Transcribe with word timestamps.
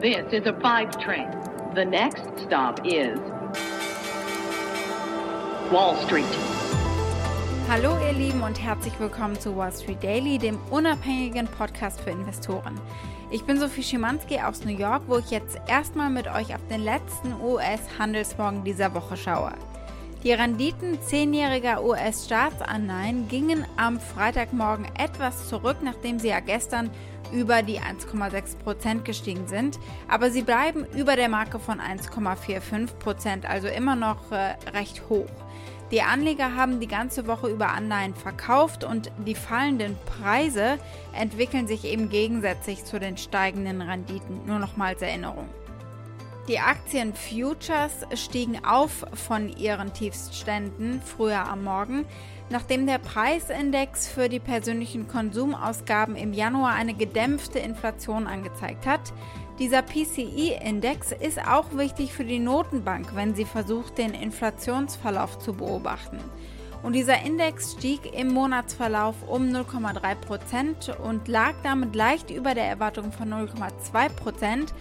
This 0.00 0.32
is 0.32 0.46
a 0.46 0.54
five 0.62 0.98
train. 0.98 1.28
The 1.74 1.84
next 1.84 2.22
stop 2.46 2.80
is 2.86 3.18
Wall 5.70 5.94
Street. 6.06 6.24
Hallo 7.68 7.98
ihr 8.06 8.14
Lieben 8.14 8.42
und 8.42 8.58
herzlich 8.58 8.98
willkommen 8.98 9.38
zu 9.38 9.54
Wall 9.54 9.70
Street 9.72 10.02
Daily, 10.02 10.38
dem 10.38 10.58
unabhängigen 10.70 11.46
Podcast 11.48 12.00
für 12.00 12.08
Investoren. 12.08 12.80
Ich 13.30 13.44
bin 13.44 13.58
Sophie 13.58 13.82
Schimanski 13.82 14.40
aus 14.40 14.64
New 14.64 14.74
York, 14.74 15.02
wo 15.06 15.18
ich 15.18 15.30
jetzt 15.30 15.60
erstmal 15.68 16.08
mit 16.08 16.28
euch 16.28 16.54
auf 16.54 16.66
den 16.70 16.82
letzten 16.82 17.34
US-Handelsmorgen 17.38 18.64
dieser 18.64 18.94
Woche 18.94 19.18
schaue. 19.18 19.52
Die 20.24 20.32
Renditen 20.32 20.98
zehnjähriger 21.02 21.84
US-Staatsanleihen 21.84 23.28
gingen 23.28 23.66
am 23.76 24.00
Freitagmorgen 24.00 24.86
etwas 24.98 25.46
zurück, 25.50 25.76
nachdem 25.82 26.18
sie 26.18 26.28
ja 26.28 26.40
gestern 26.40 26.88
über 27.32 27.62
die 27.62 27.80
1,6 27.80 28.58
Prozent 28.58 29.04
gestiegen 29.04 29.46
sind, 29.46 29.78
aber 30.08 30.30
sie 30.30 30.42
bleiben 30.42 30.86
über 30.96 31.16
der 31.16 31.28
Marke 31.28 31.58
von 31.58 31.80
1,45 31.80 32.94
Prozent, 32.98 33.46
also 33.46 33.68
immer 33.68 33.96
noch 33.96 34.32
äh, 34.32 34.56
recht 34.70 35.08
hoch. 35.08 35.28
Die 35.90 36.02
Anleger 36.02 36.54
haben 36.54 36.78
die 36.78 36.86
ganze 36.86 37.26
Woche 37.26 37.48
über 37.48 37.70
Anleihen 37.70 38.14
verkauft 38.14 38.84
und 38.84 39.10
die 39.26 39.34
fallenden 39.34 39.96
Preise 40.06 40.78
entwickeln 41.12 41.66
sich 41.66 41.84
eben 41.84 42.08
gegensätzlich 42.08 42.84
zu 42.84 43.00
den 43.00 43.16
steigenden 43.16 43.82
Renditen. 43.82 44.46
Nur 44.46 44.60
noch 44.60 44.76
mal 44.76 44.90
als 44.90 45.02
Erinnerung. 45.02 45.48
Die 46.46 46.60
Aktien 46.60 47.14
Futures 47.14 48.06
stiegen 48.14 48.64
auf 48.64 49.04
von 49.14 49.48
ihren 49.56 49.92
Tiefstständen 49.92 51.02
früher 51.02 51.48
am 51.48 51.64
Morgen, 51.64 52.06
nachdem 52.50 52.86
der 52.86 52.98
Preisindex 52.98 54.08
für 54.08 54.28
die 54.28 54.40
persönlichen 54.40 55.06
Konsumausgaben 55.08 56.16
im 56.16 56.32
Januar 56.32 56.74
eine 56.74 56.94
gedämpfte 56.94 57.60
Inflation 57.60 58.26
angezeigt 58.26 58.86
hat. 58.86 59.12
Dieser 59.60 59.82
PCI-Index 59.82 61.12
ist 61.12 61.38
auch 61.38 61.76
wichtig 61.76 62.12
für 62.12 62.24
die 62.24 62.38
Notenbank, 62.38 63.14
wenn 63.14 63.34
sie 63.34 63.44
versucht, 63.44 63.98
den 63.98 64.14
Inflationsverlauf 64.14 65.38
zu 65.38 65.54
beobachten. 65.54 66.18
Und 66.82 66.94
dieser 66.94 67.22
Index 67.22 67.72
stieg 67.72 68.18
im 68.18 68.28
Monatsverlauf 68.28 69.14
um 69.28 69.42
0,3 69.48 70.14
Prozent 70.14 70.96
und 71.04 71.28
lag 71.28 71.52
damit 71.62 71.94
leicht 71.94 72.30
über 72.30 72.54
der 72.54 72.64
Erwartung 72.64 73.12
von 73.12 73.28
0,2 73.28 74.08
Prozent. 74.08 74.74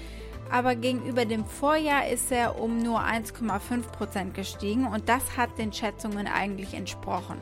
Aber 0.49 0.75
gegenüber 0.75 1.25
dem 1.25 1.45
Vorjahr 1.45 2.07
ist 2.07 2.31
er 2.31 2.59
um 2.59 2.81
nur 2.81 3.01
1,5 3.01 3.81
Prozent 3.91 4.33
gestiegen 4.33 4.87
und 4.87 5.09
das 5.09 5.37
hat 5.37 5.57
den 5.59 5.73
Schätzungen 5.73 6.25
eigentlich 6.25 6.73
entsprochen. 6.73 7.37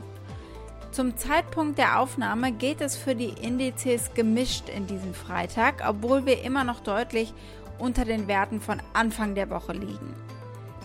Zum 0.90 1.16
Zeitpunkt 1.16 1.78
der 1.78 2.00
Aufnahme 2.00 2.50
geht 2.50 2.80
es 2.80 2.96
für 2.96 3.14
die 3.14 3.34
Indizes 3.42 4.14
gemischt 4.14 4.68
in 4.68 4.86
diesem 4.86 5.14
Freitag, 5.14 5.84
obwohl 5.86 6.24
wir 6.24 6.42
immer 6.42 6.64
noch 6.64 6.80
deutlich 6.80 7.34
unter 7.78 8.04
den 8.04 8.26
Werten 8.26 8.60
von 8.60 8.80
Anfang 8.94 9.34
der 9.34 9.50
Woche 9.50 9.72
liegen. 9.72 10.14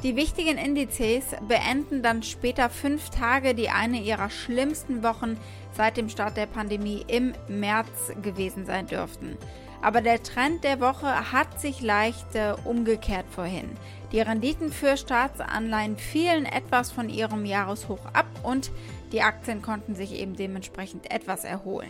Die 0.03 0.17
wichtigen 0.17 0.57
Indizes 0.57 1.23
beenden 1.47 2.03
dann 2.03 2.23
später 2.23 2.69
fünf 2.69 3.09
Tage, 3.09 3.55
die 3.55 3.69
eine 3.69 4.01
ihrer 4.01 4.29
schlimmsten 4.29 5.01
Wochen 5.01 5.37
seit 5.71 5.95
dem 5.95 6.09
Start 6.09 6.35
der 6.35 6.45
Pandemie 6.45 7.05
im 7.07 7.33
März 7.47 8.11
gewesen 8.21 8.65
sein 8.65 8.85
dürften. 8.85 9.37
Aber 9.81 10.01
der 10.01 10.21
Trend 10.21 10.65
der 10.65 10.81
Woche 10.81 11.31
hat 11.31 11.59
sich 11.59 11.81
leicht 11.81 12.35
äh, 12.35 12.53
umgekehrt 12.65 13.25
vorhin. 13.29 13.69
Die 14.11 14.21
Renditen 14.21 14.71
für 14.71 14.95
Staatsanleihen 14.95 15.97
fielen 15.97 16.45
etwas 16.45 16.91
von 16.91 17.09
ihrem 17.09 17.45
Jahreshoch 17.45 18.05
ab 18.13 18.27
und 18.43 18.71
die 19.13 19.21
Aktien 19.21 19.61
konnten 19.61 19.95
sich 19.95 20.13
eben 20.13 20.35
dementsprechend 20.35 21.09
etwas 21.11 21.45
erholen. 21.45 21.89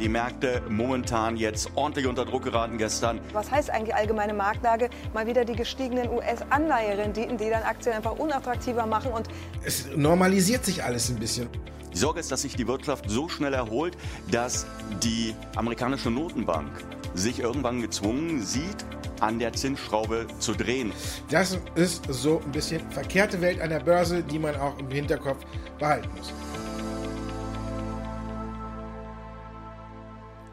Die 0.00 0.08
Märkte 0.08 0.60
momentan 0.68 1.36
jetzt 1.36 1.70
ordentlich 1.76 2.08
unter 2.08 2.24
Druck 2.24 2.42
geraten 2.42 2.76
gestern. 2.76 3.20
Was 3.32 3.52
heißt 3.52 3.70
eigentlich 3.70 3.94
allgemeine 3.94 4.34
Marktlage? 4.34 4.90
Mal 5.14 5.28
wieder 5.28 5.44
die 5.44 5.54
gestiegenen 5.54 6.10
US-Anleiherenditen, 6.10 7.38
die 7.38 7.48
dann 7.48 7.62
Aktien 7.62 7.94
einfach 7.94 8.18
unattraktiver 8.18 8.84
machen 8.84 9.12
und 9.12 9.28
es 9.64 9.86
normalisiert 9.94 10.64
sich 10.64 10.82
alles 10.82 11.08
ein 11.08 11.20
bisschen. 11.20 11.48
Die 11.94 11.98
Sorge 11.98 12.18
ist, 12.18 12.32
dass 12.32 12.42
sich 12.42 12.56
die 12.56 12.66
Wirtschaft 12.66 13.08
so 13.08 13.28
schnell 13.28 13.54
erholt, 13.54 13.96
dass 14.32 14.66
die 15.04 15.36
amerikanische 15.54 16.10
Notenbank 16.10 16.84
sich 17.14 17.38
irgendwann 17.38 17.80
gezwungen 17.80 18.42
sieht, 18.42 18.84
an 19.22 19.38
der 19.38 19.52
Zinsschraube 19.52 20.26
zu 20.38 20.52
drehen. 20.52 20.92
Das 21.30 21.58
ist 21.76 22.04
so 22.08 22.40
ein 22.44 22.52
bisschen 22.52 22.90
verkehrte 22.90 23.40
Welt 23.40 23.60
an 23.60 23.70
der 23.70 23.80
Börse, 23.80 24.22
die 24.22 24.38
man 24.38 24.56
auch 24.56 24.78
im 24.78 24.90
Hinterkopf 24.90 25.44
behalten 25.78 26.10
muss. 26.16 26.32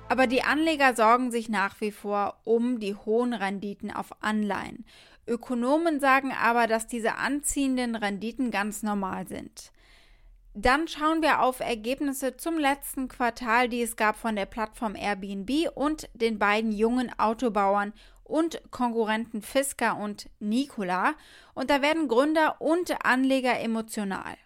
Aber 0.07 0.25
die 0.25 0.43
Anleger 0.43 0.95
sorgen 0.95 1.31
sich 1.31 1.49
nach 1.49 1.79
wie 1.81 1.91
vor 1.91 2.39
um 2.43 2.79
die 2.79 2.95
hohen 2.95 3.33
Renditen 3.33 3.91
auf 3.91 4.11
Anleihen. 4.21 4.85
Ökonomen 5.27 5.99
sagen 5.99 6.31
aber, 6.31 6.65
dass 6.65 6.87
diese 6.87 7.15
anziehenden 7.17 7.95
Renditen 7.95 8.49
ganz 8.49 8.81
normal 8.81 9.27
sind. 9.27 9.71
Dann 10.55 10.87
schauen 10.87 11.21
wir 11.21 11.41
auf 11.41 11.59
Ergebnisse 11.59 12.35
zum 12.35 12.57
letzten 12.57 13.07
Quartal, 13.07 13.69
die 13.69 13.83
es 13.83 13.95
gab 13.95 14.17
von 14.17 14.35
der 14.35 14.47
Plattform 14.47 14.95
Airbnb 14.95 15.69
und 15.75 16.09
den 16.15 16.39
beiden 16.39 16.71
jungen 16.71 17.11
Autobauern 17.19 17.93
und 18.29 18.61
Konkurrenten 18.71 19.41
Fisker 19.41 19.97
und 19.97 20.29
Nikola. 20.39 21.15
Und 21.53 21.69
da 21.69 21.81
werden 21.81 22.07
Gründer 22.07 22.61
und 22.61 23.05
Anleger 23.05 23.59
emotional. 23.59 24.37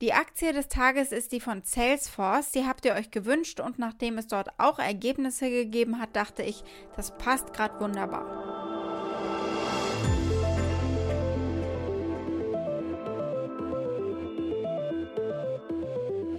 Die 0.00 0.14
Aktie 0.14 0.54
des 0.54 0.68
Tages 0.68 1.12
ist 1.12 1.32
die 1.32 1.40
von 1.40 1.62
Salesforce. 1.62 2.52
Die 2.52 2.64
habt 2.64 2.86
ihr 2.86 2.94
euch 2.94 3.10
gewünscht 3.10 3.60
und 3.60 3.78
nachdem 3.78 4.16
es 4.16 4.28
dort 4.28 4.48
auch 4.58 4.78
Ergebnisse 4.78 5.50
gegeben 5.50 6.00
hat, 6.00 6.16
dachte 6.16 6.42
ich, 6.42 6.64
das 6.96 7.16
passt 7.18 7.52
gerade 7.52 7.78
wunderbar. 7.80 8.60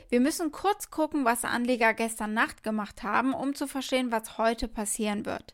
Wir 0.09 0.19
müssen 0.19 0.51
kurz 0.51 0.89
gucken, 0.89 1.23
was 1.23 1.45
Anleger 1.45 1.93
gestern 1.93 2.33
Nacht 2.33 2.63
gemacht 2.63 3.01
haben, 3.01 3.33
um 3.33 3.55
zu 3.55 3.65
verstehen, 3.65 4.11
was 4.11 4.37
heute 4.37 4.67
passieren 4.67 5.25
wird. 5.25 5.53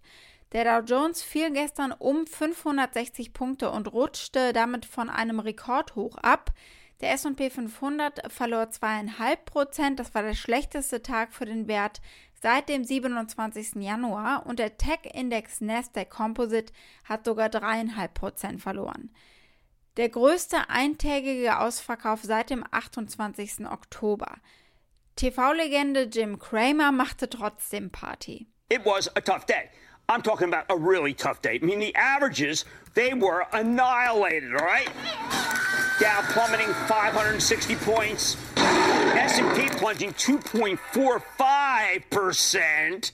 Der 0.53 0.63
Dow 0.63 0.85
Jones 0.85 1.21
fiel 1.21 1.51
gestern 1.51 1.91
um 1.91 2.25
560 2.25 3.33
Punkte 3.33 3.69
und 3.69 3.91
rutschte 3.91 4.53
damit 4.53 4.85
von 4.85 5.09
einem 5.09 5.39
Rekordhoch 5.39 6.17
ab. 6.17 6.51
Der 7.01 7.11
S&P 7.11 7.49
500 7.49 8.31
verlor 8.31 8.63
2,5 8.63 9.35
Prozent. 9.45 9.99
Das 9.99 10.15
war 10.15 10.23
der 10.23 10.35
schlechteste 10.35 11.01
Tag 11.01 11.33
für 11.33 11.45
den 11.45 11.67
Wert 11.67 12.01
seit 12.41 12.69
dem 12.69 12.83
27. 12.83 13.75
Januar 13.75 14.45
und 14.45 14.59
der 14.59 14.77
Tech-Index 14.77 15.61
Nasdaq 15.61 16.09
Composite 16.09 16.73
hat 17.03 17.25
sogar 17.25 17.49
3,5 17.49 18.07
Prozent 18.09 18.61
verloren. 18.61 19.13
Der 19.97 20.09
größte 20.09 20.69
eintägige 20.69 21.59
Ausverkauf 21.59 22.21
seit 22.23 22.51
dem 22.51 22.63
28. 22.69 23.67
Oktober. 23.67 24.37
TV-Legende 25.15 26.03
Jim 26.03 26.37
Cramer 26.37 26.91
machte 26.91 27.29
trotzdem 27.29 27.91
Party. 27.91 28.47
It 28.69 28.85
was 28.85 29.07
a 29.15 29.21
tough 29.21 29.45
day. 29.45 29.69
I'm 30.09 30.21
talking 30.21 30.47
about 30.47 30.63
a 30.69 30.77
really 30.77 31.13
tough 31.13 31.41
day. 31.41 31.59
I 31.61 31.65
mean, 31.65 31.79
the 31.79 31.93
averages, 31.93 32.63
they 32.93 33.13
were 33.13 33.45
annihilated, 33.51 34.55
all 34.55 34.65
right? 34.65 34.87
Dow 35.99 36.21
plummeting 36.29 36.73
560 36.87 37.75
points. 37.75 38.37
S&P 38.55 39.67
plunging 39.77 40.13
2.45%. 40.13 43.11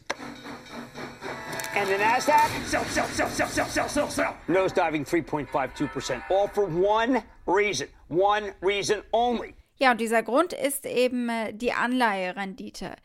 And 1.75 1.89
the 1.89 1.95
NASDAQ, 1.95 2.63
sell, 2.67 2.85
sell, 2.85 3.07
sell, 3.07 3.27
sell, 3.27 3.47
sell, 3.47 3.67
sell, 3.67 3.89
sell, 3.89 4.07
sell. 4.11 4.37
Nose 4.47 4.71
diving 4.71 5.03
3.52%. 5.03 6.21
All 6.29 6.47
for 6.47 6.65
one 6.65 7.23
reason. 7.47 7.87
One 8.09 8.53
reason 8.61 9.01
only. 9.13 9.55
Ja, 9.79 9.89
und 9.89 9.99
dieser 9.99 10.21
Grund 10.21 10.53
ist 10.53 10.85
eben 10.85 11.27
äh, 11.29 11.53
die 11.53 11.73
Anleiherendite. 11.73 12.97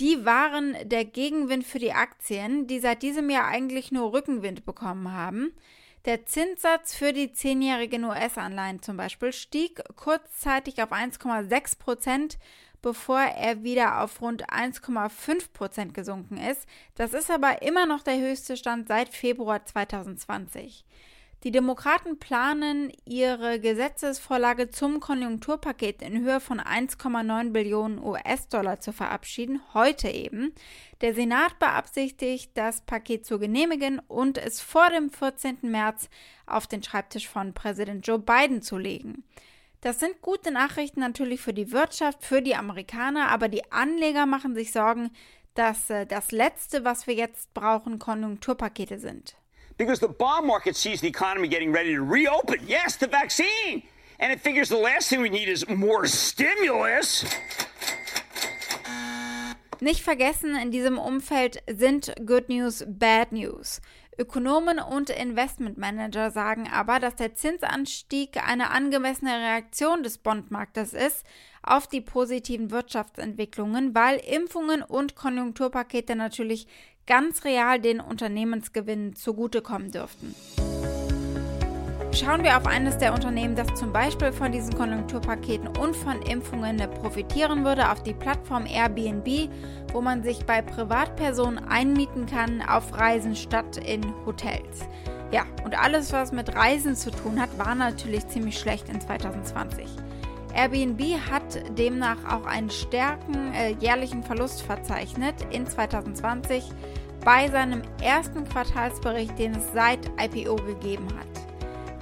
Die 0.00 0.24
waren 0.24 0.76
der 0.84 1.04
Gegenwind 1.04 1.64
für 1.64 1.78
die 1.78 1.92
Aktien, 1.92 2.66
die 2.66 2.80
seit 2.80 3.02
diesem 3.02 3.28
Jahr 3.28 3.46
eigentlich 3.46 3.92
nur 3.92 4.12
Rückenwind 4.12 4.64
bekommen 4.64 5.12
haben. 5.12 5.52
Der 6.04 6.26
Zinssatz 6.26 6.94
für 6.94 7.12
die 7.12 7.32
zehnjährigen 7.32 8.04
US-Anleihen 8.04 8.82
zum 8.82 8.96
Beispiel 8.96 9.32
stieg 9.32 9.82
kurzzeitig 9.94 10.82
auf 10.82 10.90
1,6 10.92 11.78
Prozent, 11.78 12.38
bevor 12.80 13.20
er 13.20 13.62
wieder 13.62 14.02
auf 14.02 14.20
rund 14.20 14.50
1,5 14.50 15.52
Prozent 15.52 15.94
gesunken 15.94 16.38
ist. 16.38 16.66
Das 16.96 17.12
ist 17.14 17.30
aber 17.30 17.62
immer 17.62 17.86
noch 17.86 18.02
der 18.02 18.18
höchste 18.18 18.56
Stand 18.56 18.88
seit 18.88 19.10
Februar 19.10 19.64
2020. 19.64 20.84
Die 21.44 21.50
Demokraten 21.50 22.20
planen, 22.20 22.92
ihre 23.04 23.58
Gesetzesvorlage 23.58 24.70
zum 24.70 25.00
Konjunkturpaket 25.00 26.00
in 26.00 26.20
Höhe 26.20 26.38
von 26.38 26.60
1,9 26.60 27.50
Billionen 27.50 27.98
US-Dollar 27.98 28.78
zu 28.78 28.92
verabschieden, 28.92 29.60
heute 29.74 30.08
eben. 30.08 30.54
Der 31.00 31.14
Senat 31.14 31.58
beabsichtigt, 31.58 32.52
das 32.54 32.82
Paket 32.82 33.26
zu 33.26 33.40
genehmigen 33.40 33.98
und 34.06 34.38
es 34.38 34.60
vor 34.60 34.88
dem 34.90 35.10
14. 35.10 35.58
März 35.62 36.08
auf 36.46 36.68
den 36.68 36.84
Schreibtisch 36.84 37.28
von 37.28 37.54
Präsident 37.54 38.06
Joe 38.06 38.20
Biden 38.20 38.62
zu 38.62 38.78
legen. 38.78 39.24
Das 39.80 39.98
sind 39.98 40.22
gute 40.22 40.52
Nachrichten 40.52 41.00
natürlich 41.00 41.40
für 41.40 41.52
die 41.52 41.72
Wirtschaft, 41.72 42.24
für 42.24 42.40
die 42.40 42.54
Amerikaner, 42.54 43.30
aber 43.30 43.48
die 43.48 43.72
Anleger 43.72 44.26
machen 44.26 44.54
sich 44.54 44.70
Sorgen, 44.70 45.10
dass 45.54 45.90
äh, 45.90 46.06
das 46.06 46.30
Letzte, 46.30 46.84
was 46.84 47.08
wir 47.08 47.14
jetzt 47.14 47.52
brauchen, 47.52 47.98
Konjunkturpakete 47.98 49.00
sind. 49.00 49.34
Because 49.76 50.00
the 50.00 50.08
bond 50.08 50.46
market 50.46 50.76
sees 50.76 51.00
the 51.00 51.08
economy 51.08 51.48
getting 51.48 51.72
ready 51.72 51.94
to 51.94 52.02
reopen. 52.02 52.60
Yes, 52.66 52.96
the 52.96 53.06
vaccine. 53.06 53.82
And 54.18 54.32
it 54.32 54.40
figures 54.40 54.68
the 54.68 54.76
last 54.76 55.08
thing 55.08 55.20
we 55.20 55.30
need 55.30 55.48
is 55.48 55.68
more 55.68 56.06
stimulus. 56.06 57.24
Nicht 59.80 60.02
vergessen, 60.02 60.54
in 60.54 60.70
diesem 60.70 60.96
Umfeld 60.96 61.60
sind 61.68 62.14
Good 62.24 62.48
News 62.48 62.84
Bad 62.86 63.32
News. 63.32 63.80
Ökonomen 64.18 64.78
und 64.78 65.08
Investmentmanager 65.08 66.30
sagen 66.30 66.68
aber, 66.70 67.00
dass 67.00 67.16
der 67.16 67.34
Zinsanstieg 67.34 68.36
eine 68.46 68.70
angemessene 68.70 69.30
Reaktion 69.30 70.02
des 70.02 70.18
Bondmarktes 70.18 70.92
ist 70.92 71.24
auf 71.62 71.86
die 71.86 72.00
positiven 72.00 72.70
Wirtschaftsentwicklungen, 72.70 73.94
weil 73.94 74.18
Impfungen 74.18 74.82
und 74.82 75.16
Konjunkturpakete 75.16 76.14
natürlich 76.14 76.66
ganz 77.06 77.44
real 77.44 77.80
den 77.80 78.00
Unternehmensgewinnen 78.00 79.16
zugutekommen 79.16 79.90
dürften. 79.90 80.34
Schauen 82.14 82.44
wir 82.44 82.58
auf 82.58 82.66
eines 82.66 82.98
der 82.98 83.14
Unternehmen, 83.14 83.56
das 83.56 83.72
zum 83.74 83.90
Beispiel 83.90 84.32
von 84.32 84.52
diesen 84.52 84.76
Konjunkturpaketen 84.76 85.68
und 85.78 85.96
von 85.96 86.20
Impfungen 86.20 86.76
profitieren 87.00 87.64
würde, 87.64 87.90
auf 87.90 88.02
die 88.02 88.12
Plattform 88.12 88.66
Airbnb, 88.66 89.48
wo 89.94 90.02
man 90.02 90.22
sich 90.22 90.44
bei 90.44 90.60
Privatpersonen 90.60 91.66
einmieten 91.68 92.26
kann 92.26 92.60
auf 92.60 92.98
Reisen 92.98 93.34
statt 93.34 93.78
in 93.78 94.02
Hotels. 94.26 94.86
Ja, 95.32 95.46
und 95.64 95.76
alles, 95.78 96.12
was 96.12 96.32
mit 96.32 96.54
Reisen 96.54 96.96
zu 96.96 97.10
tun 97.10 97.40
hat, 97.40 97.58
war 97.58 97.74
natürlich 97.74 98.28
ziemlich 98.28 98.58
schlecht 98.58 98.90
in 98.90 99.00
2020. 99.00 99.86
Airbnb 100.54 101.00
hat 101.30 101.78
demnach 101.78 102.18
auch 102.30 102.44
einen 102.44 102.68
stärken 102.68 103.54
äh, 103.54 103.70
jährlichen 103.80 104.22
Verlust 104.22 104.60
verzeichnet 104.60 105.34
in 105.50 105.66
2020 105.66 106.70
bei 107.24 107.48
seinem 107.48 107.80
ersten 108.02 108.44
Quartalsbericht, 108.44 109.38
den 109.38 109.52
es 109.52 109.72
seit 109.72 110.10
IPO 110.20 110.56
gegeben 110.56 111.08
hat. 111.18 111.41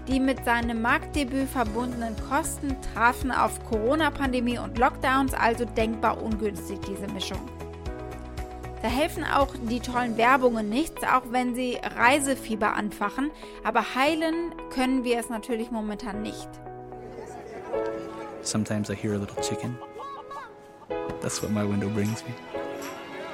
Die 0.09 0.19
mit 0.19 0.45
seinem 0.45 0.83
Marktdebüt 0.83 1.49
verbundenen 1.49 2.17
Kosten 2.29 2.77
trafen 2.95 3.31
auf 3.31 3.63
Corona-Pandemie 3.69 4.59
und 4.59 4.79
Lockdowns 4.79 5.35
also 5.35 5.65
denkbar 5.65 6.21
ungünstig 6.23 6.79
diese 6.89 7.07
Mischung. 7.13 7.41
Da 8.83 8.89
helfen 8.89 9.25
auch 9.25 9.55
die 9.69 9.81
tollen 9.81 10.17
Werbungen 10.17 10.71
nichts, 10.71 11.03
auch 11.03 11.25
wenn 11.31 11.55
sie 11.55 11.79
Reisefieber 11.83 12.75
anfachen, 12.75 13.31
aber 13.63 13.95
heilen 13.95 14.55
können 14.71 15.05
wir 15.05 15.19
es 15.19 15.29
natürlich 15.29 15.71
momentan 15.71 16.23
nicht. 16.23 16.49
Sometimes 18.43 18.89
I 18.89 18.95
hear 18.95 19.13
a 19.13 19.19
little 19.19 19.41
chicken. 19.43 19.77
That's 21.21 21.43
what 21.43 21.53
my 21.53 21.63
window 21.63 21.91
brings 21.91 22.25
me. 22.25 22.35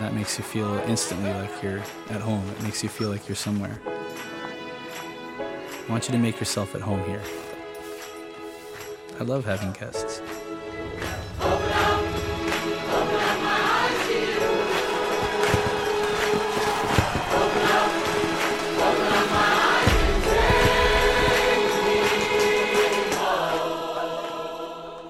That 0.00 0.12
makes 0.12 0.36
you 0.36 0.44
feel 0.44 0.80
instantly 0.88 1.30
like 1.30 1.62
you're 1.62 1.80
at 2.10 2.20
home. 2.20 2.42
It 2.58 2.62
makes 2.64 2.82
you 2.82 2.88
feel 2.88 3.08
like 3.08 3.28
you're 3.28 3.36
somewhere. 3.36 3.78
I 5.86 5.92
want 5.92 6.08
you 6.08 6.12
to 6.12 6.18
make 6.18 6.40
yourself 6.40 6.74
at 6.74 6.80
home 6.80 7.02
here. 7.04 7.22
I 9.20 9.22
love 9.22 9.44
having 9.44 9.72
guests. 9.72 10.20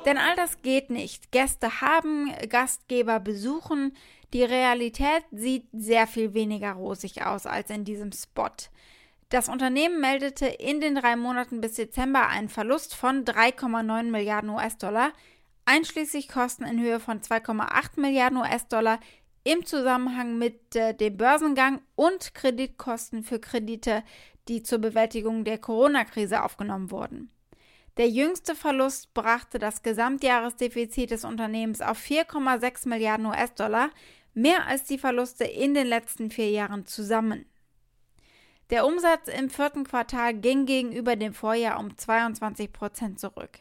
Denn 0.04 0.18
all 0.18 0.36
das 0.36 0.60
geht 0.60 0.90
nicht. 0.90 1.32
Gäste 1.32 1.80
haben, 1.80 2.32
Gastgeber 2.50 3.18
besuchen. 3.18 3.96
Die 4.34 4.44
Realität 4.44 5.24
sieht 5.32 5.66
sehr 5.72 6.06
viel 6.06 6.34
weniger 6.34 6.72
rosig 6.74 7.24
aus 7.24 7.46
als 7.46 7.70
in 7.70 7.84
diesem 7.84 8.12
Spot. 8.12 8.52
Das 9.28 9.48
Unternehmen 9.48 10.00
meldete 10.00 10.46
in 10.46 10.80
den 10.80 10.94
drei 10.94 11.16
Monaten 11.16 11.60
bis 11.60 11.74
Dezember 11.74 12.28
einen 12.28 12.48
Verlust 12.48 12.94
von 12.94 13.24
3,9 13.24 14.04
Milliarden 14.04 14.50
US-Dollar, 14.50 15.12
einschließlich 15.64 16.28
Kosten 16.28 16.64
in 16.64 16.80
Höhe 16.80 17.00
von 17.00 17.20
2,8 17.20 18.00
Milliarden 18.00 18.38
US-Dollar 18.38 19.00
im 19.42 19.66
Zusammenhang 19.66 20.38
mit 20.38 20.76
äh, 20.76 20.94
dem 20.94 21.16
Börsengang 21.16 21.80
und 21.96 22.34
Kreditkosten 22.34 23.24
für 23.24 23.40
Kredite, 23.40 24.04
die 24.46 24.62
zur 24.62 24.78
Bewältigung 24.78 25.42
der 25.42 25.58
Corona-Krise 25.58 26.44
aufgenommen 26.44 26.92
wurden. 26.92 27.30
Der 27.96 28.08
jüngste 28.08 28.54
Verlust 28.54 29.12
brachte 29.12 29.58
das 29.58 29.82
Gesamtjahresdefizit 29.82 31.10
des 31.10 31.24
Unternehmens 31.24 31.80
auf 31.80 31.98
4,6 31.98 32.88
Milliarden 32.88 33.26
US-Dollar, 33.26 33.90
mehr 34.34 34.66
als 34.68 34.84
die 34.84 34.98
Verluste 34.98 35.44
in 35.44 35.74
den 35.74 35.88
letzten 35.88 36.30
vier 36.30 36.50
Jahren 36.50 36.86
zusammen. 36.86 37.46
Der 38.70 38.84
Umsatz 38.84 39.28
im 39.28 39.48
vierten 39.48 39.84
Quartal 39.84 40.34
ging 40.34 40.66
gegenüber 40.66 41.14
dem 41.14 41.34
Vorjahr 41.34 41.78
um 41.78 41.96
22 41.96 42.72
Prozent 42.72 43.20
zurück. 43.20 43.60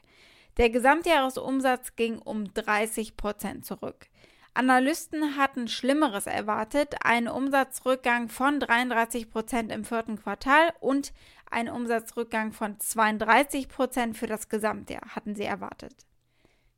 Der 0.57 0.71
Gesamtjahresumsatz 0.71 1.95
ging 1.95 2.17
um 2.17 2.51
30 2.55 3.15
Prozent 3.15 3.65
zurück. 3.67 4.07
Analysten 4.55 5.37
hatten 5.37 5.67
Schlimmeres 5.67 6.25
erwartet, 6.25 6.95
einen 7.03 7.27
Umsatzrückgang 7.27 8.29
von 8.29 8.59
33 8.59 9.29
Prozent 9.29 9.71
im 9.71 9.85
vierten 9.85 10.17
Quartal 10.17 10.73
und 10.79 11.13
einen 11.51 11.69
Umsatzrückgang 11.69 12.51
von 12.51 12.79
32 12.79 13.67
Prozent 13.67 14.17
für 14.17 14.27
das 14.27 14.49
Gesamtjahr 14.49 15.13
hatten 15.13 15.35
sie 15.35 15.43
erwartet. 15.43 15.93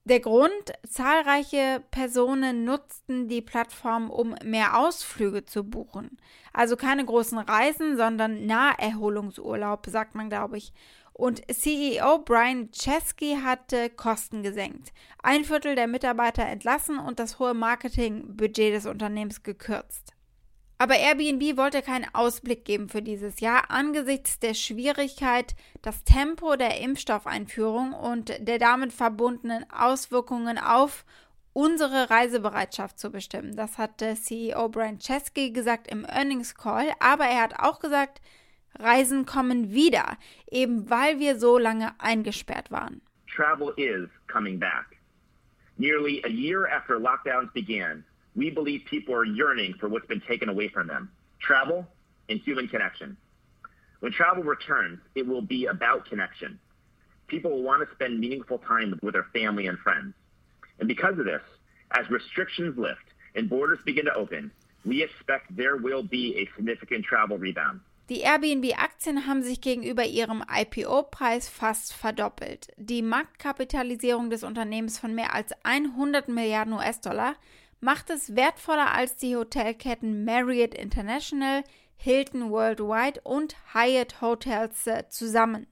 Der 0.08 0.22
Grund, 0.22 0.72
zahlreiche 0.88 1.84
Personen 1.92 2.64
nutzten 2.64 3.28
die 3.28 3.42
Plattform, 3.42 4.10
um 4.10 4.36
mehr 4.42 4.80
Ausflüge 4.80 5.44
zu 5.44 5.66
buchen. 5.66 6.18
Also 6.54 6.78
keine 6.78 7.04
großen 7.04 7.38
Reisen, 7.38 7.98
sondern 7.98 8.46
Naherholungsurlaub, 8.46 9.86
sagt 9.88 10.16
man, 10.16 10.30
glaube 10.30 10.60
ich. 10.60 10.72
Und 11.12 11.42
CEO 11.52 12.20
Brian 12.20 12.72
Chesky 12.72 13.40
hatte 13.44 13.90
Kosten 13.90 14.44
gesenkt, 14.44 14.94
ein 15.24 15.44
Viertel 15.44 15.76
der 15.76 15.88
Mitarbeiter 15.88 16.46
entlassen 16.46 17.00
und 17.00 17.20
das 17.20 17.40
hohe 17.40 17.54
Marketingbudget 17.54 18.76
des 18.76 18.86
Unternehmens 18.86 19.44
gekürzt. 19.44 20.14
Aber 20.80 20.96
Airbnb 20.96 21.58
wollte 21.58 21.82
keinen 21.82 22.08
Ausblick 22.14 22.64
geben 22.64 22.88
für 22.88 23.02
dieses 23.02 23.40
Jahr 23.40 23.72
angesichts 23.72 24.40
der 24.40 24.54
Schwierigkeit, 24.54 25.56
das 25.82 26.04
Tempo 26.04 26.56
der 26.56 26.80
Impfstoffeinführung 26.82 27.94
und 27.94 28.32
der 28.40 28.60
damit 28.60 28.94
verbundenen 28.94 29.66
Auswirkungen 29.72 30.60
auf 30.60 31.04
unsere 31.54 32.12
Reisebereitschaft 32.12 33.00
zu 33.00 33.12
bestimmen. 33.12 33.56
Das 33.56 33.80
hat 33.80 34.00
CEO 34.00 34.70
Brian 34.70 35.00
Chesky 35.00 35.50
gesagt 35.50 35.88
im 35.88 36.06
Earnings 36.06 36.54
Call, 36.54 36.92
aber 37.00 37.26
er 37.26 37.42
hat 37.42 37.60
auch 37.60 37.80
gesagt, 37.80 38.22
Reisen 38.78 39.26
kommen 39.26 39.72
wieder, 39.74 40.18
eben 40.52 40.88
weil 40.92 41.18
wir 41.18 41.40
so 41.40 41.58
lange 41.58 42.00
eingesperrt 42.00 42.70
waren. 42.70 43.02
Travel 43.36 43.74
is 43.78 44.08
coming 44.32 44.60
back. 44.60 44.86
Nearly 45.78 46.22
a 46.26 46.30
year 46.30 46.68
after 46.72 47.00
lockdowns 47.00 47.52
began, 47.54 48.04
we 48.38 48.52
believe 48.52 48.82
people 48.86 49.16
are 49.16 49.26
yearning 49.26 49.74
for 49.80 49.90
what's 49.90 50.06
been 50.06 50.22
taken 50.22 50.48
away 50.48 50.70
from 50.70 50.88
them 50.88 51.10
travel 51.42 51.86
and 52.30 52.40
human 52.40 52.68
connection. 52.68 53.18
When 54.00 54.12
travel 54.12 54.44
returns, 54.44 55.00
it 55.16 55.26
will 55.26 55.42
be 55.42 55.66
about 55.66 56.06
connection. 56.06 56.60
People 57.28 57.52
will 57.52 57.64
want 57.64 57.88
to 57.88 57.94
spend 57.96 58.20
meaningful 58.20 58.60
time 58.60 58.98
with 59.02 59.14
their 59.14 59.28
family 59.34 59.68
and 59.68 59.78
friends. 59.80 60.14
And 60.80 60.88
because 60.88 61.18
of 61.20 61.26
this, 61.26 61.42
as 61.92 62.10
restrictions 62.10 62.78
lift 62.78 63.08
and 63.36 63.50
borders 63.50 63.80
begin 63.86 64.06
to 64.06 64.14
open, 64.14 64.52
we 64.86 65.04
expect 65.04 65.56
there 65.56 65.78
will 65.78 66.04
be 66.04 66.36
a 66.38 66.50
significant 66.56 67.06
travel 67.06 67.38
rebound. 67.38 67.82
Die 68.10 68.22
Airbnb-Aktien 68.22 69.28
haben 69.28 69.44
sich 69.44 69.60
gegenüber 69.60 70.06
ihrem 70.06 70.42
IPO-Preis 70.50 71.50
fast 71.50 71.94
verdoppelt. 71.94 72.70
Die 72.78 73.02
Marktkapitalisierung 73.02 74.30
des 74.30 74.44
Unternehmens 74.44 74.98
von 74.98 75.14
mehr 75.14 75.34
als 75.36 75.52
100 75.64 76.30
Milliarden 76.30 76.74
US-Dollar 76.74 77.36
macht 77.80 78.10
es 78.10 78.36
wertvoller 78.36 78.94
als 78.94 79.16
die 79.16 79.36
Hotelketten 79.36 80.26
Marriott 80.26 80.74
International, 80.74 81.64
Hilton 81.96 82.52
Worldwide 82.52 83.22
und 83.22 83.56
Hyatt 83.74 84.22
Hotels 84.22 84.88
äh, 84.88 85.08
zusammen. 85.10 85.68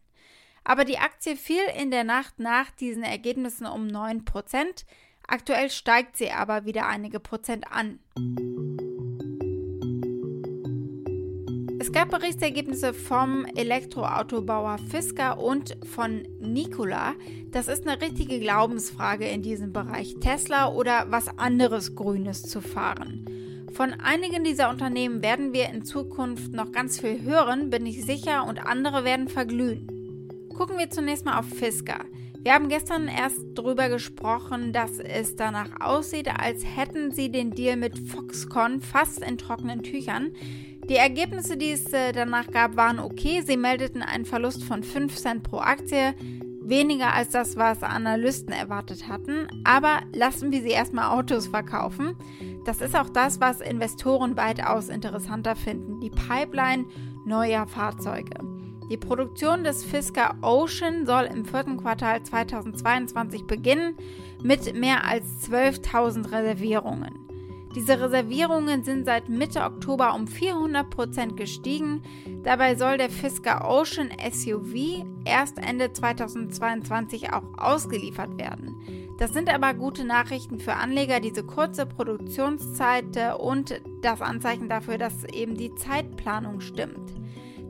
Aber 0.63 0.83
die 0.83 0.97
Aktie 0.97 1.35
fiel 1.35 1.63
in 1.77 1.91
der 1.91 2.03
Nacht 2.03 2.39
nach 2.39 2.71
diesen 2.71 3.03
Ergebnissen 3.03 3.67
um 3.67 3.87
9%. 3.87 4.85
Aktuell 5.27 5.69
steigt 5.69 6.17
sie 6.17 6.31
aber 6.31 6.65
wieder 6.65 6.87
einige 6.87 7.19
Prozent 7.19 7.65
an. 7.71 7.99
Gab 11.95 12.11
Berichtsergebnisse 12.11 12.93
vom 12.93 13.45
Elektroautobauer 13.55 14.79
Fisker 14.89 15.39
und 15.39 15.77
von 15.85 16.27
Nikola. 16.41 17.13
Das 17.51 17.69
ist 17.69 17.87
eine 17.87 18.01
richtige 18.01 18.41
Glaubensfrage 18.41 19.25
in 19.29 19.41
diesem 19.41 19.71
Bereich, 19.71 20.13
Tesla 20.19 20.73
oder 20.73 21.05
was 21.07 21.37
anderes 21.37 21.95
Grünes 21.95 22.41
zu 22.41 22.59
fahren. 22.59 23.25
Von 23.71 23.93
einigen 23.93 24.43
dieser 24.43 24.69
Unternehmen 24.69 25.23
werden 25.23 25.53
wir 25.53 25.69
in 25.69 25.85
Zukunft 25.85 26.51
noch 26.51 26.73
ganz 26.73 26.99
viel 26.99 27.21
hören, 27.21 27.69
bin 27.69 27.85
ich 27.85 28.05
sicher, 28.05 28.45
und 28.45 28.65
andere 28.65 29.05
werden 29.05 29.29
verglühen. 29.29 29.87
Gucken 30.53 30.77
wir 30.77 30.89
zunächst 30.89 31.23
mal 31.23 31.39
auf 31.39 31.47
Fisker. 31.47 31.99
Wir 32.41 32.55
haben 32.55 32.67
gestern 32.67 33.07
erst 33.07 33.39
darüber 33.53 33.87
gesprochen, 33.87 34.73
dass 34.73 34.99
es 34.99 35.37
danach 35.37 35.79
aussieht, 35.79 36.27
als 36.27 36.65
hätten 36.65 37.11
sie 37.11 37.31
den 37.31 37.51
Deal 37.51 37.77
mit 37.77 37.97
Foxconn 37.97 38.81
fast 38.81 39.23
in 39.23 39.37
trockenen 39.37 39.81
Tüchern. 39.81 40.33
Die 40.89 40.97
Ergebnisse, 40.97 41.57
die 41.57 41.71
es 41.71 41.91
äh, 41.93 42.11
danach 42.11 42.51
gab, 42.51 42.75
waren 42.75 42.99
okay. 42.99 43.41
Sie 43.41 43.57
meldeten 43.57 44.03
einen 44.03 44.25
Verlust 44.25 44.63
von 44.63 44.83
5 44.83 45.15
Cent 45.15 45.43
pro 45.43 45.57
Aktie, 45.57 46.13
weniger 46.61 47.13
als 47.13 47.31
das, 47.31 47.57
was 47.57 47.81
Analysten 47.81 48.53
erwartet 48.53 49.07
hatten. 49.07 49.47
Aber 49.63 50.01
lassen 50.13 50.51
wir 50.51 50.61
sie 50.61 50.69
erstmal 50.69 51.17
Autos 51.17 51.47
verkaufen. 51.47 52.15
Das 52.65 52.81
ist 52.81 52.95
auch 52.95 53.09
das, 53.09 53.39
was 53.39 53.61
Investoren 53.61 54.37
weitaus 54.37 54.89
interessanter 54.89 55.55
finden, 55.55 56.01
die 56.01 56.11
Pipeline 56.11 56.85
neuer 57.25 57.65
Fahrzeuge. 57.65 58.35
Die 58.91 58.97
Produktion 58.97 59.63
des 59.63 59.83
Fisker 59.83 60.35
Ocean 60.43 61.07
soll 61.07 61.23
im 61.23 61.45
vierten 61.45 61.77
Quartal 61.77 62.21
2022 62.21 63.45
beginnen 63.45 63.97
mit 64.43 64.75
mehr 64.75 65.03
als 65.03 65.49
12.000 65.49 66.31
Reservierungen. 66.31 67.24
Diese 67.75 67.99
Reservierungen 67.99 68.85
sind 68.85 69.05
seit 69.05 69.27
Mitte 69.27 69.61
Oktober 69.61 70.15
um 70.15 70.25
400% 70.25 71.35
gestiegen. 71.35 72.01
Dabei 72.43 72.75
soll 72.75 72.97
der 72.97 73.09
Fisker 73.09 73.69
Ocean 73.69 74.09
SUV 74.31 75.05
erst 75.25 75.57
Ende 75.57 75.91
2022 75.91 77.33
auch 77.33 77.43
ausgeliefert 77.57 78.37
werden. 78.39 78.77
Das 79.19 79.33
sind 79.33 79.53
aber 79.53 79.73
gute 79.73 80.05
Nachrichten 80.05 80.59
für 80.59 80.75
Anleger, 80.75 81.19
diese 81.19 81.43
kurze 81.43 81.85
Produktionszeit 81.85 83.05
und 83.39 83.81
das 84.01 84.21
Anzeichen 84.21 84.69
dafür, 84.69 84.97
dass 84.97 85.25
eben 85.25 85.55
die 85.55 85.75
Zeitplanung 85.75 86.61
stimmt. 86.61 87.13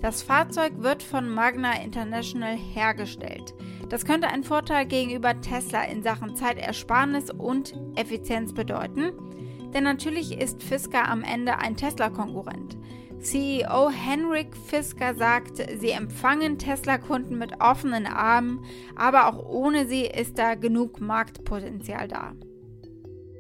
Das 0.02 0.22
Fahrzeug 0.22 0.74
wird 0.84 1.02
von 1.02 1.28
Magna 1.30 1.82
International 1.82 2.56
hergestellt. 2.56 3.56
Das 3.90 4.06
könnte 4.06 4.28
einen 4.28 4.44
Vorteil 4.44 4.86
gegenüber 4.86 5.40
Tesla 5.42 5.84
in 5.84 6.04
Sachen 6.04 6.36
Zeitersparnis 6.36 7.32
und 7.32 7.74
Effizienz 7.96 8.54
bedeuten, 8.54 9.14
denn 9.74 9.84
natürlich 9.84 10.40
ist 10.40 10.64
Fisker 10.64 11.10
am 11.10 11.24
Ende 11.24 11.58
ein 11.58 11.76
Tesla-Konkurrent. 11.76 12.78
CEO 13.20 13.90
Henrik 13.90 14.56
Fisker 14.56 15.16
sagt, 15.16 15.58
sie 15.80 15.90
empfangen 15.90 16.60
Tesla-Kunden 16.60 17.38
mit 17.38 17.60
offenen 17.60 18.06
Armen, 18.06 18.64
aber 18.96 19.28
auch 19.28 19.44
ohne 19.44 19.88
sie 19.88 20.06
ist 20.06 20.38
da 20.38 20.54
genug 20.54 21.02
Marktpotenzial 21.02 22.08
da. 22.08 22.34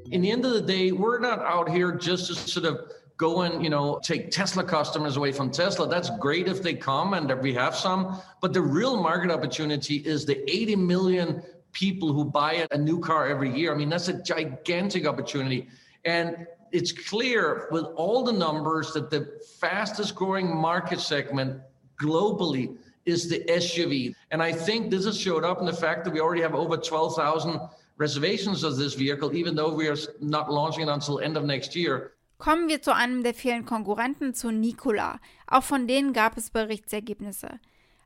In 0.09 0.21
the 0.21 0.31
end 0.31 0.45
of 0.45 0.53
the 0.53 0.61
day, 0.61 0.91
we're 0.91 1.19
not 1.19 1.39
out 1.39 1.69
here 1.69 1.95
just 1.95 2.27
to 2.27 2.33
sort 2.33 2.65
of 2.65 2.79
go 3.17 3.41
and 3.41 3.63
you 3.63 3.69
know 3.69 3.99
take 4.03 4.29
tesla 4.29 4.63
customers 4.63 5.15
away 5.15 5.31
from 5.31 5.49
tesla 5.49 5.87
that's 5.87 6.09
great 6.19 6.47
if 6.47 6.61
they 6.61 6.73
come 6.73 7.13
and 7.13 7.31
we 7.41 7.53
have 7.53 7.73
some 7.75 8.19
but 8.41 8.51
the 8.51 8.61
real 8.61 9.01
market 9.01 9.31
opportunity 9.31 9.97
is 9.97 10.25
the 10.25 10.37
80 10.51 10.75
million 10.75 11.41
people 11.71 12.11
who 12.11 12.25
buy 12.25 12.67
a 12.71 12.77
new 12.77 12.99
car 12.99 13.27
every 13.27 13.57
year 13.57 13.73
i 13.73 13.77
mean 13.77 13.89
that's 13.89 14.09
a 14.09 14.21
gigantic 14.21 15.07
opportunity 15.07 15.69
and 16.05 16.47
it's 16.71 16.91
clear 16.91 17.67
with 17.71 17.85
all 17.95 18.23
the 18.23 18.33
numbers 18.33 18.93
that 18.93 19.09
the 19.09 19.39
fastest 19.59 20.15
growing 20.15 20.55
market 20.55 20.99
segment 20.99 21.61
globally 22.01 22.77
is 23.05 23.29
the 23.29 23.43
SUV. 23.47 24.15
And 24.31 24.41
I 24.41 24.51
think 24.51 24.89
this 24.89 25.05
has 25.05 25.19
showed 25.19 25.43
up 25.43 25.59
in 25.59 25.65
the 25.65 25.73
fact 25.73 26.03
that 26.05 26.13
we 26.13 26.19
already 26.19 26.41
have 26.41 26.55
over 26.55 26.77
12,000 26.77 27.59
reservations 27.97 28.63
of 28.63 28.77
this 28.77 28.93
vehicle, 28.93 29.33
even 29.35 29.55
though 29.55 29.73
we 29.73 29.87
are 29.87 29.97
not 30.19 30.51
launching 30.51 30.83
it 30.83 30.89
until 30.89 31.19
end 31.19 31.37
of 31.37 31.43
next 31.43 31.75
year. 31.75 32.11
Kommen 32.37 32.67
wir 32.67 32.81
zu 32.81 32.93
einem 32.93 33.23
der 33.23 33.33
vielen 33.33 33.65
Konkurrenten, 33.65 34.33
zu 34.33 34.51
Nikola. 34.51 35.19
Auch 35.47 35.63
von 35.63 35.87
denen 35.87 36.11
gab 36.11 36.37
es 36.37 36.49
Berichtsergebnisse. 36.49 37.59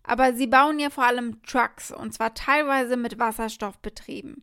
Aber 0.03 0.33
sie 0.33 0.47
bauen 0.47 0.79
ja 0.79 0.91
vor 0.91 1.05
allem 1.05 1.41
Trucks 1.43 1.91
und 1.91 2.13
zwar 2.13 2.35
teilweise 2.35 2.95
mit 2.95 3.17
Wasserstoff 3.17 3.79
betrieben. 3.79 4.41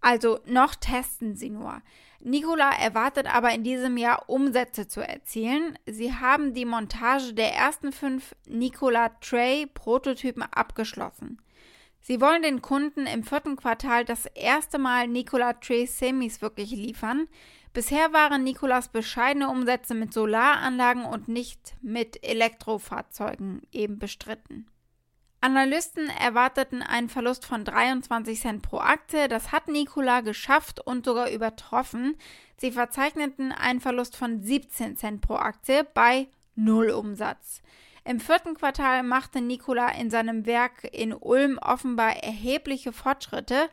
Also 0.00 0.40
noch 0.46 0.74
testen 0.74 1.36
sie 1.36 1.50
nur. 1.50 1.82
Nikola 2.20 2.70
erwartet 2.72 3.32
aber 3.32 3.52
in 3.52 3.62
diesem 3.62 3.96
Jahr 3.96 4.28
Umsätze 4.28 4.88
zu 4.88 5.00
erzielen. 5.00 5.78
Sie 5.86 6.12
haben 6.12 6.52
die 6.52 6.64
Montage 6.64 7.32
der 7.32 7.54
ersten 7.54 7.92
fünf 7.92 8.34
Nikola 8.46 9.10
Tray 9.20 9.66
Prototypen 9.66 10.42
abgeschlossen. 10.42 11.40
Sie 12.00 12.20
wollen 12.20 12.42
den 12.42 12.62
Kunden 12.62 13.06
im 13.06 13.22
vierten 13.22 13.56
Quartal 13.56 14.04
das 14.04 14.26
erste 14.26 14.78
Mal 14.78 15.06
Nikola 15.06 15.52
Tray 15.54 15.86
Semis 15.86 16.42
wirklich 16.42 16.70
liefern. 16.70 17.28
Bisher 17.72 18.12
waren 18.12 18.44
Nikolas 18.44 18.88
bescheidene 18.88 19.48
Umsätze 19.48 19.94
mit 19.94 20.12
Solaranlagen 20.12 21.04
und 21.04 21.28
nicht 21.28 21.76
mit 21.82 22.24
Elektrofahrzeugen 22.24 23.62
eben 23.72 23.98
bestritten. 23.98 24.66
Analysten 25.40 26.08
erwarteten 26.08 26.82
einen 26.82 27.08
Verlust 27.08 27.46
von 27.46 27.64
23 27.64 28.40
Cent 28.40 28.62
pro 28.62 28.78
Aktie. 28.78 29.28
Das 29.28 29.52
hat 29.52 29.68
Nikola 29.68 30.20
geschafft 30.20 30.80
und 30.84 31.04
sogar 31.04 31.30
übertroffen. 31.30 32.16
Sie 32.56 32.72
verzeichneten 32.72 33.52
einen 33.52 33.80
Verlust 33.80 34.16
von 34.16 34.42
17 34.42 34.96
Cent 34.96 35.20
pro 35.20 35.36
Aktie 35.36 35.86
bei 35.94 36.26
Null 36.56 36.90
Umsatz. 36.90 37.62
Im 38.04 38.18
vierten 38.18 38.54
Quartal 38.54 39.04
machte 39.04 39.40
Nikola 39.40 39.90
in 39.90 40.10
seinem 40.10 40.44
Werk 40.44 40.88
in 40.92 41.12
Ulm 41.12 41.58
offenbar 41.58 42.16
erhebliche 42.16 42.92
Fortschritte. 42.92 43.68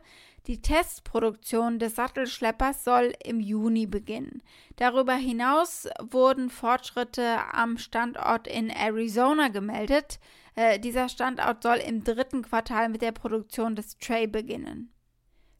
Die 0.46 0.62
Testproduktion 0.62 1.80
des 1.80 1.96
Sattelschleppers 1.96 2.84
soll 2.84 3.12
im 3.24 3.40
Juni 3.40 3.86
beginnen. 3.86 4.42
Darüber 4.76 5.14
hinaus 5.14 5.88
wurden 5.98 6.50
Fortschritte 6.50 7.38
am 7.52 7.78
Standort 7.78 8.46
in 8.46 8.70
Arizona 8.70 9.48
gemeldet. 9.48 10.20
Äh, 10.56 10.80
dieser 10.80 11.08
Standort 11.08 11.62
soll 11.62 11.76
im 11.76 12.02
dritten 12.02 12.42
Quartal 12.42 12.88
mit 12.88 13.02
der 13.02 13.12
Produktion 13.12 13.76
des 13.76 13.98
Tray 13.98 14.26
beginnen. 14.26 14.92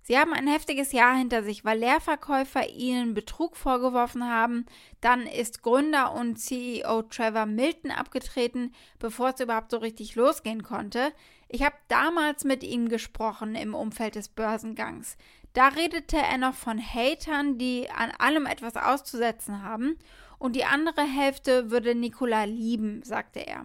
Sie 0.03 0.17
haben 0.17 0.33
ein 0.33 0.47
heftiges 0.47 0.93
Jahr 0.93 1.17
hinter 1.17 1.43
sich, 1.43 1.65
weil 1.65 1.81
Leerverkäufer 1.81 2.69
ihnen 2.69 3.13
Betrug 3.13 3.57
vorgeworfen 3.57 4.25
haben. 4.25 4.65
Dann 5.01 5.27
ist 5.27 5.63
Gründer 5.63 6.15
und 6.15 6.37
CEO 6.37 7.03
Trevor 7.03 7.47
Milton 7.47 7.91
abgetreten, 7.91 8.73
bevor 9.01 9.31
es 9.31 9.41
überhaupt 9.41 9.73
so 9.73 9.79
richtig 9.79 10.15
losgehen 10.15 10.63
konnte. 10.63 11.13
Ich 11.49 11.65
habe 11.65 11.75
damals 11.89 12.45
mit 12.45 12.63
ihm 12.63 12.89
gesprochen 12.89 13.57
im 13.57 13.75
Umfeld 13.75 14.15
des 14.15 14.29
Börsengangs. 14.29 15.17
Da 15.55 15.69
redete 15.69 16.19
er 16.19 16.39
noch 16.39 16.55
von 16.55 16.79
Hatern, 16.79 17.59
die 17.59 17.91
an 17.91 18.13
allem 18.19 18.47
etwas 18.47 18.77
auszusetzen 18.77 19.63
haben, 19.65 19.99
und 20.39 20.55
die 20.55 20.67
andere 20.67 21.03
Hälfte 21.03 21.71
würde 21.71 21.95
Nikola 21.95 22.45
lieben, 22.45 23.03
sagte 23.03 23.41
er. 23.45 23.65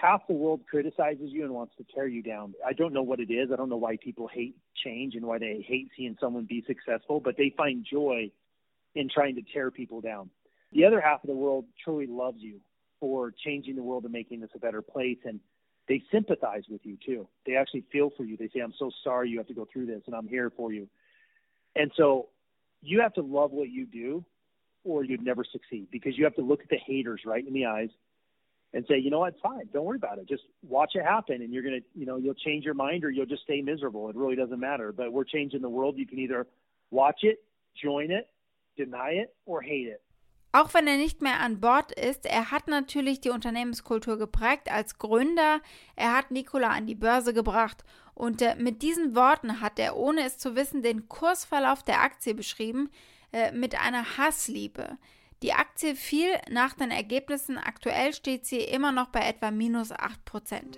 Half 0.00 0.26
the 0.26 0.34
world 0.34 0.60
criticizes 0.68 1.30
you 1.30 1.44
and 1.44 1.52
wants 1.52 1.74
to 1.76 1.84
tear 1.94 2.06
you 2.06 2.22
down. 2.22 2.54
I 2.66 2.72
don't 2.72 2.92
know 2.92 3.02
what 3.02 3.20
it 3.20 3.30
is. 3.30 3.50
I 3.52 3.56
don't 3.56 3.68
know 3.68 3.76
why 3.76 3.96
people 3.96 4.28
hate 4.28 4.56
change 4.84 5.14
and 5.14 5.24
why 5.24 5.38
they 5.38 5.64
hate 5.66 5.90
seeing 5.96 6.16
someone 6.20 6.46
be 6.46 6.64
successful, 6.66 7.20
but 7.20 7.36
they 7.36 7.52
find 7.56 7.86
joy 7.90 8.30
in 8.94 9.08
trying 9.08 9.36
to 9.36 9.42
tear 9.52 9.70
people 9.70 10.00
down. 10.00 10.30
The 10.72 10.84
other 10.84 11.00
half 11.00 11.22
of 11.22 11.28
the 11.28 11.34
world 11.34 11.66
truly 11.84 12.06
loves 12.06 12.38
you 12.40 12.60
for 12.98 13.32
changing 13.44 13.76
the 13.76 13.82
world 13.82 14.04
and 14.04 14.12
making 14.12 14.40
this 14.40 14.50
a 14.54 14.58
better 14.58 14.82
place. 14.82 15.18
And 15.24 15.40
they 15.88 16.02
sympathize 16.12 16.64
with 16.70 16.80
you 16.84 16.96
too. 17.04 17.28
They 17.46 17.56
actually 17.56 17.84
feel 17.92 18.10
for 18.16 18.24
you. 18.24 18.36
They 18.36 18.48
say, 18.54 18.60
I'm 18.60 18.74
so 18.78 18.90
sorry 19.02 19.28
you 19.28 19.38
have 19.38 19.48
to 19.48 19.54
go 19.54 19.66
through 19.72 19.86
this 19.86 20.02
and 20.06 20.14
I'm 20.14 20.28
here 20.28 20.50
for 20.56 20.72
you. 20.72 20.88
And 21.76 21.90
so 21.96 22.28
you 22.82 23.00
have 23.00 23.14
to 23.14 23.22
love 23.22 23.50
what 23.52 23.68
you 23.68 23.86
do 23.86 24.24
or 24.84 25.04
you'd 25.04 25.22
never 25.22 25.44
succeed 25.44 25.88
because 25.90 26.16
you 26.16 26.24
have 26.24 26.34
to 26.36 26.42
look 26.42 26.60
at 26.62 26.68
the 26.68 26.78
haters 26.78 27.22
right 27.26 27.46
in 27.46 27.52
the 27.52 27.66
eyes 27.66 27.90
and 28.72 28.84
say, 28.86 28.98
you 28.98 29.10
know 29.10 29.20
what, 29.20 29.34
fine, 29.42 29.68
don't 29.72 29.84
worry 29.84 29.96
about 29.96 30.18
it. 30.18 30.28
Just 30.28 30.44
watch 30.62 30.92
it 30.94 31.04
happen, 31.04 31.42
and 31.42 31.52
you're 31.52 31.62
gonna, 31.62 31.80
you 31.94 32.06
know, 32.06 32.16
you'll 32.16 32.34
change 32.34 32.64
your 32.64 32.74
mind 32.74 33.04
or 33.04 33.10
you'll 33.10 33.26
just 33.26 33.42
stay 33.42 33.62
miserable. 33.62 34.08
It 34.08 34.16
really 34.16 34.36
doesn't 34.36 34.60
matter. 34.60 34.92
But 34.92 35.12
we're 35.12 35.24
changing 35.24 35.60
the 35.60 35.68
world. 35.68 35.96
You 35.96 36.06
can 36.06 36.18
either 36.18 36.46
watch 36.90 37.20
it, 37.22 37.42
join 37.82 38.10
it, 38.10 38.28
deny 38.76 39.10
it, 39.22 39.34
or 39.46 39.60
hate 39.62 39.88
it. 39.88 40.00
Auch 40.52 40.74
wenn 40.74 40.88
er 40.88 40.96
nicht 40.96 41.22
mehr 41.22 41.38
an 41.38 41.60
Bord 41.60 41.92
ist, 41.92 42.26
er 42.26 42.50
hat 42.50 42.66
natürlich 42.66 43.20
die 43.20 43.30
Unternehmenskultur 43.30 44.18
geprägt 44.18 44.70
als 44.70 44.98
Gründer. 44.98 45.60
Er 45.94 46.16
hat 46.16 46.32
Nikola 46.32 46.70
an 46.70 46.88
die 46.88 46.96
Börse 46.96 47.32
gebracht 47.32 47.84
und 48.14 48.42
äh, 48.42 48.56
mit 48.56 48.82
diesen 48.82 49.14
Worten 49.14 49.60
hat 49.60 49.78
er, 49.78 49.96
ohne 49.96 50.24
es 50.24 50.38
zu 50.38 50.56
wissen, 50.56 50.82
den 50.82 51.08
Kursverlauf 51.08 51.84
der 51.84 52.00
Aktie 52.00 52.34
beschrieben 52.34 52.90
äh, 53.32 53.52
mit 53.52 53.80
einer 53.80 54.18
Hassliebe. 54.18 54.98
Die 55.42 55.54
Aktie 55.54 55.96
fiel 55.96 56.28
nach 56.50 56.74
den 56.74 56.90
Ergebnissen. 56.90 57.56
Aktuell 57.56 58.12
steht 58.12 58.44
sie 58.44 58.58
immer 58.58 58.92
noch 58.92 59.08
bei 59.08 59.20
etwa 59.20 59.50
minus 59.50 59.90
8%. 59.90 60.76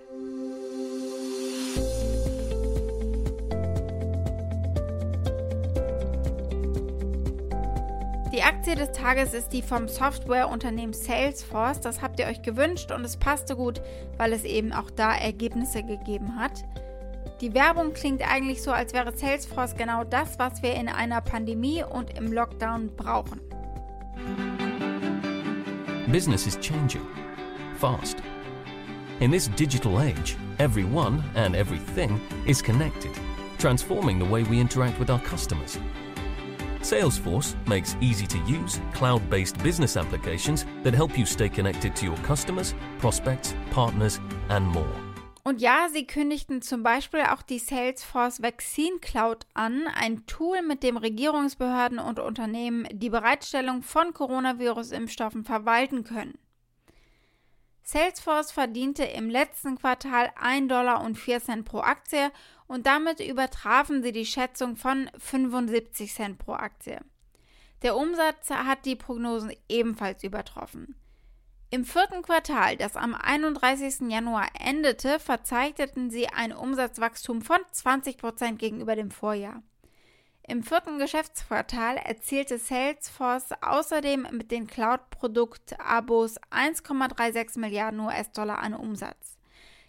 Die 8.33 8.43
Aktie 8.45 8.77
des 8.77 8.93
Tages 8.93 9.35
ist 9.35 9.49
die 9.49 9.63
vom 9.63 9.89
Softwareunternehmen 9.89 10.95
Salesforce. 10.95 11.81
Das 11.81 12.01
habt 12.01 12.21
ihr 12.21 12.27
euch 12.27 12.43
gewünscht 12.43 12.93
und 12.93 13.05
es 13.05 13.17
passte 13.17 13.57
gut, 13.57 13.83
weil 14.17 14.33
es 14.33 14.45
eben 14.45 14.73
auch 14.73 14.93
da 14.93 15.13
Ergebnisse 15.13 15.83
gegeben 15.83 16.37
hat. 16.39 16.65
Die 17.41 17.53
Werbung 17.53 17.95
klingt 17.95 18.23
eigentlich 18.23 18.63
so, 18.63 18.71
als 18.71 18.95
wäre 18.95 19.17
Salesforce 19.17 19.75
genau 19.75 20.05
das, 20.05 20.39
was 20.39 20.63
wir 20.63 20.75
in 20.77 20.89
einer 20.89 21.21
Pandemie 21.21 21.83
und 21.83 22.17
im 22.17 22.33
Lockdown 22.33 22.95
brauchen. 22.95 23.41
Business 26.11 26.47
is 26.47 26.57
changing 26.57 27.07
fast. 27.77 28.23
In 29.21 29.31
this 29.31 29.47
digital 29.49 30.03
age, 30.03 30.37
everyone 30.59 31.23
and 31.35 31.55
everything 31.55 32.21
is 32.47 32.61
connected. 32.61 33.17
transforming 33.63 34.19
the 34.19 34.25
way 34.25 34.43
we 34.43 34.59
interact 34.59 34.99
with 34.99 35.09
our 35.09 35.21
customers. 35.21 35.79
Salesforce 36.81 37.55
makes 37.69 37.97
easy 38.01 38.27
to 38.27 38.39
use, 38.39 38.81
cloud 38.93 39.23
based 39.31 39.57
business 39.63 39.97
applications 39.97 40.67
that 40.83 40.93
help 40.93 41.17
you 41.17 41.25
stay 41.25 41.49
connected 41.49 41.95
to 41.95 42.05
your 42.05 42.17
customers, 42.19 42.75
prospects, 42.99 43.55
partners, 43.71 44.19
and 44.49 44.67
more. 44.67 45.12
Und 45.45 45.61
ja, 45.61 45.89
sie 45.93 46.07
kündigten 46.07 46.63
zum 46.63 46.85
Beispiel 46.85 47.23
auch 47.23 47.43
die 47.43 47.59
Salesforce 47.59 48.43
Vaccine 48.43 48.99
Cloud 49.01 49.47
an, 49.55 49.89
ein 49.89 50.25
Tool, 50.27 50.63
mit 50.63 50.85
dem 50.85 50.97
Regierungsbehörden 50.97 51.99
und 51.99 52.21
Unternehmen 52.21 52.87
die 52.93 53.11
Bereitstellung 53.11 53.83
von 53.83 54.15
Coronavirus-Impfstoffen 54.15 55.45
verwalten 55.45 56.05
können. 56.05 56.39
Salesforce 57.83 58.53
verdiente 58.53 59.03
im 59.03 59.29
letzten 59.29 59.77
Quartal 59.77 60.31
1,04 60.41 60.69
Dollar 60.69 61.63
pro 61.65 61.81
Aktie 61.81 62.31
und 62.69 62.87
damit 62.87 63.19
übertrafen 63.19 64.05
sie 64.05 64.13
die 64.13 64.25
Schätzung 64.25 64.77
von 64.77 65.11
75 65.19 66.15
Cent 66.15 66.39
pro 66.39 66.53
Aktie. 66.53 67.01
Der 67.83 67.97
Umsatz 67.97 68.49
hat 68.51 68.85
die 68.85 68.95
Prognosen 68.95 69.53
ebenfalls 69.69 70.23
übertroffen. 70.23 70.95
Im 71.75 71.87
vierten 71.87 72.21
Quartal, 72.21 72.77
das 72.77 72.97
am 72.97 73.15
31. 73.15 74.11
Januar 74.11 74.47
endete, 74.61 75.19
verzeichneten 75.19 76.11
sie 76.11 76.29
ein 76.29 76.53
Umsatzwachstum 76.53 77.41
von 77.41 77.57
20 77.71 78.19
Prozent 78.19 78.59
gegenüber 78.59 78.95
dem 78.95 79.11
Vorjahr. 79.11 79.63
Im 80.47 80.63
vierten 80.63 80.99
Geschäftsquartal 80.99 81.97
erzielte 81.97 82.59
Salesforce 82.59 83.53
außerdem 83.63 84.27
mit 84.33 84.51
den 84.51 84.67
Cloud-Produkt-Abos 84.67 86.39
1,36 86.51 87.59
Milliarden 87.59 88.01
US-Dollar 88.01 88.59
an 88.59 88.75
Umsatz. 88.75 89.39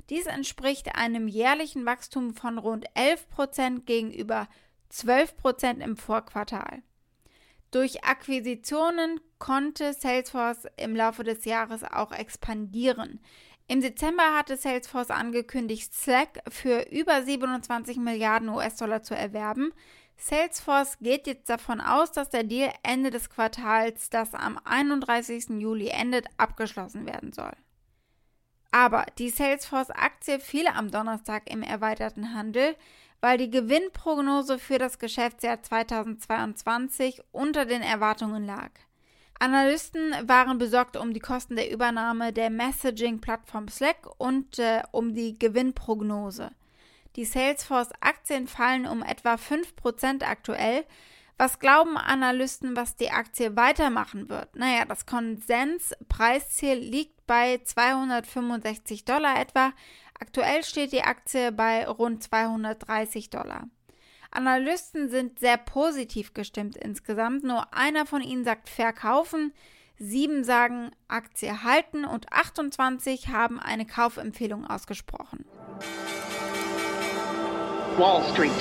Dies 0.09 0.25
entspricht 0.25 0.95
einem 0.95 1.27
jährlichen 1.27 1.85
Wachstum 1.85 2.33
von 2.33 2.59
rund 2.59 2.85
11 2.93 3.27
Prozent 3.27 3.85
gegenüber 3.85 4.47
12 4.87 5.35
Prozent 5.35 5.83
im 5.83 5.97
Vorquartal. 5.97 6.81
Durch 7.73 8.03
Akquisitionen 8.03 9.19
konnte 9.39 9.93
Salesforce 9.93 10.67
im 10.77 10.95
Laufe 10.95 11.23
des 11.23 11.43
Jahres 11.43 11.83
auch 11.83 12.11
expandieren. 12.11 13.19
Im 13.67 13.81
Dezember 13.81 14.37
hatte 14.37 14.57
Salesforce 14.57 15.09
angekündigt, 15.09 15.91
Slack 15.91 16.43
für 16.49 16.87
über 16.91 17.23
27 17.23 17.97
Milliarden 17.97 18.49
US-Dollar 18.49 19.01
zu 19.01 19.15
erwerben. 19.15 19.73
Salesforce 20.17 20.99
geht 20.99 21.25
jetzt 21.25 21.49
davon 21.49 21.81
aus, 21.81 22.11
dass 22.11 22.29
der 22.29 22.43
Deal 22.43 22.71
Ende 22.83 23.09
des 23.09 23.31
Quartals, 23.31 24.11
das 24.11 24.35
am 24.35 24.59
31. 24.63 25.59
Juli 25.59 25.87
endet, 25.87 26.27
abgeschlossen 26.37 27.07
werden 27.07 27.33
soll. 27.33 27.53
Aber 28.69 29.07
die 29.17 29.29
Salesforce-Aktie 29.29 30.39
fiel 30.39 30.67
am 30.67 30.91
Donnerstag 30.91 31.49
im 31.49 31.63
erweiterten 31.63 32.35
Handel, 32.35 32.75
weil 33.23 33.37
die 33.37 33.49
Gewinnprognose 33.49 34.59
für 34.59 34.77
das 34.77 34.99
Geschäftsjahr 34.99 35.63
2022 35.63 37.23
unter 37.31 37.63
den 37.63 37.81
Erwartungen 37.81 38.45
lag. 38.45 38.71
Analysten 39.39 40.13
waren 40.27 40.57
besorgt 40.57 40.97
um 40.97 41.13
die 41.13 41.21
Kosten 41.21 41.55
der 41.55 41.71
Übernahme 41.71 42.33
der 42.33 42.49
Messaging-Plattform 42.49 43.69
Slack 43.69 44.09
und 44.17 44.59
äh, 44.59 44.83
um 44.91 45.13
die 45.13 45.39
Gewinnprognose. 45.39 46.51
Die 47.15 47.23
Salesforce-Aktien 47.23 48.45
fallen 48.45 48.85
um 48.85 49.01
etwa 49.01 49.35
5% 49.35 50.25
aktuell. 50.25 50.83
Was 51.37 51.59
glauben 51.59 51.95
Analysten, 51.95 52.75
was 52.75 52.97
die 52.97 53.11
Aktie 53.11 53.55
weitermachen 53.55 54.27
wird? 54.27 54.53
Naja, 54.57 54.83
das 54.83 55.05
Konsenspreisziel 55.05 56.75
liegt 56.75 57.25
bei 57.25 57.61
265 57.63 59.05
Dollar 59.05 59.39
etwa. 59.39 59.71
Aktuell 60.23 60.63
steht 60.63 60.93
die 60.93 61.03
Aktie 61.03 61.51
bei 61.51 61.85
rund 61.85 62.23
230 62.23 63.29
Dollar. 63.29 63.67
Analysten 64.31 65.09
sind 65.09 65.37
sehr 65.37 65.57
positiv 65.57 66.33
gestimmt 66.33 66.77
insgesamt. 66.77 67.43
Nur 67.43 67.73
einer 67.73 68.05
von 68.05 68.21
ihnen 68.21 68.45
sagt 68.45 68.69
verkaufen, 68.69 69.51
sieben 69.97 70.45
sagen 70.45 70.91
Aktie 71.09 71.63
halten 71.63 72.05
und 72.05 72.31
28 72.31 73.27
haben 73.27 73.59
eine 73.59 73.85
Kaufempfehlung 73.85 74.65
ausgesprochen. 74.65 75.43
Wall 77.97 78.23
Street. 78.31 78.51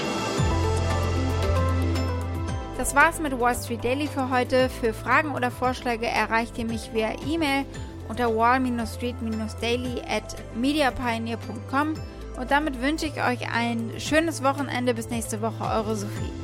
Das 2.76 2.96
war's 2.96 3.20
mit 3.20 3.38
Wall 3.38 3.54
Street 3.54 3.84
Daily 3.84 4.08
für 4.08 4.30
heute. 4.30 4.68
Für 4.68 4.92
Fragen 4.92 5.32
oder 5.32 5.52
Vorschläge 5.52 6.08
erreicht 6.08 6.58
ihr 6.58 6.64
mich 6.64 6.92
via 6.92 7.12
E-Mail 7.24 7.66
unter 8.12 8.28
wall-street-daily 8.28 10.02
at 10.02 10.36
mediapioneer.com 10.54 11.94
und 12.38 12.50
damit 12.50 12.82
wünsche 12.82 13.06
ich 13.06 13.16
euch 13.22 13.50
ein 13.50 13.92
schönes 13.98 14.42
Wochenende. 14.42 14.92
Bis 14.92 15.08
nächste 15.08 15.40
Woche, 15.40 15.64
eure 15.64 15.96
Sophie. 15.96 16.41